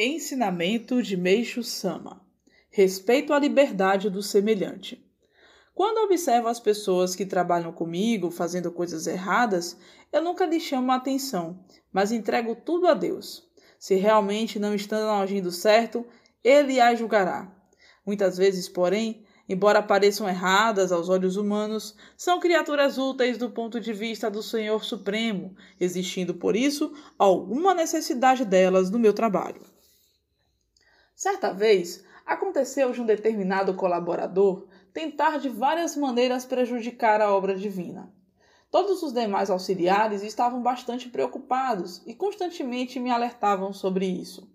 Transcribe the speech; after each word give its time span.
Ensinamento 0.00 1.02
de 1.02 1.16
Meixo 1.16 1.64
Sama: 1.64 2.24
Respeito 2.70 3.32
à 3.32 3.38
liberdade 3.40 4.08
do 4.08 4.22
semelhante. 4.22 5.04
Quando 5.74 6.04
observo 6.04 6.46
as 6.46 6.60
pessoas 6.60 7.16
que 7.16 7.26
trabalham 7.26 7.72
comigo 7.72 8.30
fazendo 8.30 8.70
coisas 8.70 9.08
erradas, 9.08 9.76
eu 10.12 10.22
nunca 10.22 10.46
lhes 10.46 10.62
chamo 10.62 10.92
a 10.92 10.94
atenção, 10.94 11.64
mas 11.92 12.12
entrego 12.12 12.54
tudo 12.54 12.86
a 12.86 12.94
Deus. 12.94 13.42
Se 13.76 13.96
realmente 13.96 14.56
não 14.60 14.72
estão 14.72 15.20
agindo 15.20 15.50
certo, 15.50 16.06
Ele 16.44 16.80
as 16.80 16.96
julgará. 16.96 17.52
Muitas 18.06 18.38
vezes, 18.38 18.68
porém, 18.68 19.24
embora 19.48 19.82
pareçam 19.82 20.28
erradas 20.28 20.92
aos 20.92 21.08
olhos 21.08 21.36
humanos, 21.36 21.96
são 22.16 22.38
criaturas 22.38 22.98
úteis 22.98 23.36
do 23.36 23.50
ponto 23.50 23.80
de 23.80 23.92
vista 23.92 24.30
do 24.30 24.44
Senhor 24.44 24.84
Supremo, 24.84 25.56
existindo 25.80 26.34
por 26.34 26.54
isso 26.54 26.92
alguma 27.18 27.74
necessidade 27.74 28.44
delas 28.44 28.92
no 28.92 28.98
meu 29.00 29.12
trabalho. 29.12 29.76
Certa 31.18 31.52
vez, 31.52 32.04
aconteceu 32.24 32.92
de 32.92 33.00
um 33.00 33.04
determinado 33.04 33.74
colaborador 33.74 34.68
tentar 34.92 35.40
de 35.40 35.48
várias 35.48 35.96
maneiras 35.96 36.44
prejudicar 36.44 37.20
a 37.20 37.34
obra 37.34 37.56
divina. 37.56 38.14
Todos 38.70 39.02
os 39.02 39.12
demais 39.12 39.50
auxiliares 39.50 40.22
estavam 40.22 40.62
bastante 40.62 41.08
preocupados 41.08 42.00
e 42.06 42.14
constantemente 42.14 43.00
me 43.00 43.10
alertavam 43.10 43.72
sobre 43.72 44.06
isso. 44.06 44.48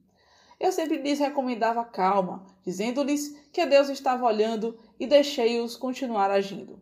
Eu 0.58 0.72
sempre 0.72 1.00
lhes 1.02 1.20
recomendava 1.20 1.84
calma, 1.84 2.46
dizendo-lhes 2.64 3.38
que 3.52 3.66
Deus 3.66 3.90
estava 3.90 4.26
olhando 4.26 4.80
e 4.98 5.06
deixei-os 5.06 5.76
continuar 5.76 6.32
agindo. 6.32 6.82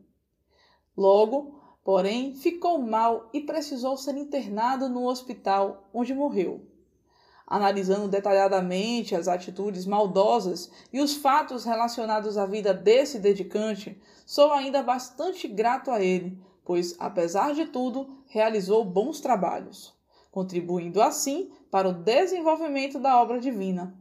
Logo, 0.95 1.59
porém, 1.83 2.35
ficou 2.35 2.77
mal 2.77 3.31
e 3.33 3.41
precisou 3.41 3.97
ser 3.97 4.15
internado 4.15 4.87
no 4.87 5.07
hospital, 5.07 5.89
onde 5.91 6.13
morreu 6.13 6.69
analisando 7.51 8.07
detalhadamente 8.07 9.13
as 9.13 9.27
atitudes 9.27 9.85
maldosas 9.85 10.71
e 10.93 11.01
os 11.01 11.15
fatos 11.17 11.65
relacionados 11.65 12.37
à 12.37 12.45
vida 12.45 12.73
desse 12.73 13.19
dedicante, 13.19 14.01
sou 14.25 14.53
ainda 14.53 14.81
bastante 14.81 15.49
grato 15.49 15.91
a 15.91 16.01
ele, 16.01 16.41
pois, 16.63 16.95
apesar 16.97 17.53
de 17.53 17.65
tudo, 17.65 18.23
realizou 18.27 18.85
bons 18.85 19.19
trabalhos, 19.19 19.93
contribuindo 20.31 21.01
assim 21.01 21.51
para 21.69 21.89
o 21.89 21.93
desenvolvimento 21.93 22.97
da 22.97 23.21
obra 23.21 23.37
divina. 23.37 23.93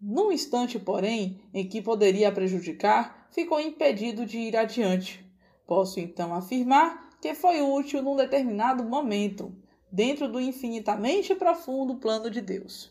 Num 0.00 0.32
instante, 0.32 0.78
porém, 0.78 1.42
em 1.52 1.68
que 1.68 1.82
poderia 1.82 2.32
prejudicar, 2.32 3.28
ficou 3.30 3.60
impedido 3.60 4.24
de 4.24 4.38
ir 4.38 4.56
adiante. 4.56 5.22
Posso 5.66 6.00
então 6.00 6.32
afirmar 6.32 7.10
que 7.20 7.34
foi 7.34 7.60
útil 7.60 8.00
num 8.00 8.16
determinado 8.16 8.82
momento, 8.82 9.54
dentro 9.90 10.30
do 10.30 10.40
infinitamente 10.40 11.34
profundo 11.34 11.96
plano 11.96 12.30
de 12.30 12.40
Deus. 12.40 12.90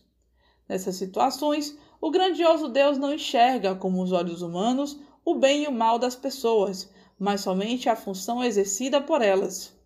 Nessas 0.68 0.96
situações, 0.96 1.78
o 2.00 2.12
grandioso 2.12 2.68
Deus 2.68 2.98
não 2.98 3.14
enxerga 3.14 3.76
como 3.76 4.02
os 4.02 4.12
olhos 4.12 4.42
humanos 4.42 5.00
o 5.26 5.36
bem 5.36 5.64
e 5.64 5.68
o 5.68 5.72
mal 5.72 5.98
das 6.00 6.16
pessoas, 6.16 6.90
mas 7.18 7.42
somente 7.42 7.90
a 7.90 7.96
função 7.96 8.44
exercida 8.44 9.02
por 9.02 9.22
elas. 9.22 9.78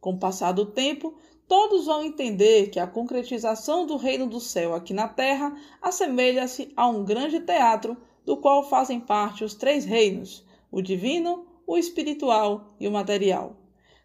Com 0.00 0.14
o 0.14 0.18
passar 0.18 0.52
do 0.52 0.66
tempo, 0.66 1.16
todos 1.46 1.86
vão 1.86 2.04
entender 2.04 2.68
que 2.68 2.78
a 2.78 2.86
concretização 2.86 3.86
do 3.86 3.96
reino 3.96 4.26
do 4.26 4.40
céu 4.40 4.74
aqui 4.74 4.94
na 4.94 5.08
terra 5.08 5.56
assemelha-se 5.82 6.72
a 6.76 6.88
um 6.88 7.04
grande 7.04 7.40
teatro 7.40 7.96
do 8.24 8.36
qual 8.36 8.68
fazem 8.68 9.00
parte 9.00 9.44
os 9.44 9.54
três 9.54 9.84
reinos: 9.84 10.44
o 10.70 10.80
divino, 10.80 11.46
o 11.66 11.76
espiritual 11.76 12.68
e 12.78 12.86
o 12.86 12.92
material. 12.92 13.56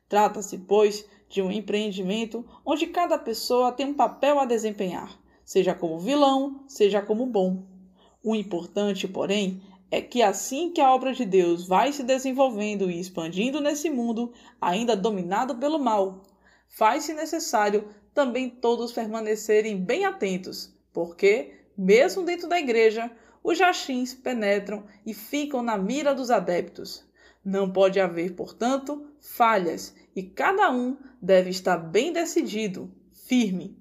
Trata-se, 0.08 0.58
pois, 0.58 1.06
de 1.36 1.42
um 1.42 1.52
empreendimento 1.52 2.46
onde 2.66 2.88
cada 2.88 3.18
pessoa 3.18 3.70
tem 3.70 3.88
um 3.88 3.94
papel 3.94 4.40
a 4.40 4.46
desempenhar, 4.46 5.20
seja 5.44 5.76
como 5.76 6.00
vilão, 6.00 6.64
seja 6.66 7.02
como 7.02 7.26
bom. 7.26 7.68
O 8.24 8.34
importante, 8.34 9.06
porém, 9.06 9.62
é 9.92 10.00
que 10.00 10.22
assim 10.22 10.72
que 10.72 10.80
a 10.80 10.96
obra 10.96 11.12
de 11.12 11.26
Deus 11.26 11.68
vai 11.68 11.92
se 11.92 12.04
desenvolvendo 12.04 12.90
e 12.90 13.02
expandindo 13.02 13.60
nesse 13.60 13.90
mundo, 13.90 14.32
ainda 14.62 14.96
dominado 14.96 15.56
pelo 15.56 15.78
mal, 15.78 16.24
faz-se 16.70 17.14
necessário 17.14 17.90
também 18.14 18.50
todos 18.50 18.94
permanecerem 18.94 19.76
bem 19.76 20.06
atentos, 20.06 20.74
porque, 20.94 21.66
mesmo 21.78 22.24
dentro 22.24 22.48
da 22.48 22.58
igreja, 22.58 23.12
os 23.44 23.58
jachins 23.58 24.14
penetram 24.14 24.86
e 25.06 25.14
ficam 25.14 25.62
na 25.62 25.78
mira 25.78 26.16
dos 26.16 26.32
adeptos. 26.32 27.04
Não 27.46 27.70
pode 27.70 28.00
haver, 28.00 28.34
portanto, 28.34 29.06
falhas 29.20 29.94
e 30.16 30.24
cada 30.24 30.72
um 30.72 30.98
deve 31.22 31.52
estar 31.52 31.78
bem 31.78 32.12
decidido, 32.12 32.92
firme. 33.14 33.78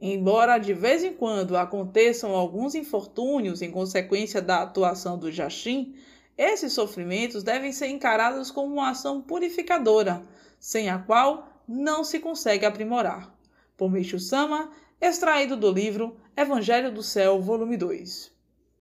Embora 0.00 0.56
de 0.56 0.72
vez 0.72 1.02
em 1.02 1.12
quando 1.12 1.56
aconteçam 1.56 2.30
alguns 2.30 2.76
infortúnios 2.76 3.60
em 3.60 3.72
consequência 3.72 4.40
da 4.40 4.62
atuação 4.62 5.18
do 5.18 5.32
Jachim, 5.32 5.96
esses 6.36 6.72
sofrimentos 6.72 7.42
devem 7.42 7.72
ser 7.72 7.88
encarados 7.88 8.52
como 8.52 8.74
uma 8.74 8.90
ação 8.90 9.20
purificadora, 9.20 10.24
sem 10.60 10.88
a 10.88 11.00
qual 11.00 11.48
não 11.66 12.04
se 12.04 12.20
consegue 12.20 12.64
aprimorar. 12.64 13.36
Por 13.76 13.90
Micho 13.90 14.20
Sama, 14.20 14.70
extraído 15.00 15.56
do 15.56 15.72
livro 15.72 16.16
Evangelho 16.36 16.94
do 16.94 17.02
Céu, 17.02 17.42
volume 17.42 17.76
2. 17.76 18.37